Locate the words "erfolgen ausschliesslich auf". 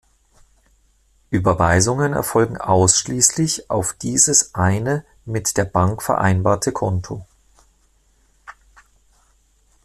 2.13-3.93